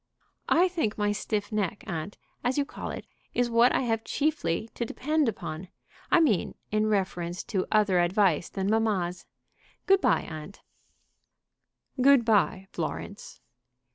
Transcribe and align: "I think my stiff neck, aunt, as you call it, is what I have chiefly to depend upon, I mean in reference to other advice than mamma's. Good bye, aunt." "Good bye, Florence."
"I 0.49 0.67
think 0.67 0.97
my 0.97 1.11
stiff 1.11 1.51
neck, 1.51 1.83
aunt, 1.85 2.17
as 2.43 2.57
you 2.57 2.65
call 2.65 2.89
it, 2.89 3.05
is 3.35 3.51
what 3.51 3.71
I 3.71 3.81
have 3.81 4.03
chiefly 4.03 4.67
to 4.73 4.83
depend 4.83 5.29
upon, 5.29 5.67
I 6.09 6.19
mean 6.19 6.55
in 6.71 6.87
reference 6.87 7.43
to 7.53 7.67
other 7.71 7.99
advice 7.99 8.49
than 8.49 8.67
mamma's. 8.67 9.27
Good 9.85 10.01
bye, 10.01 10.23
aunt." 10.23 10.61
"Good 12.01 12.25
bye, 12.25 12.67
Florence." 12.71 13.41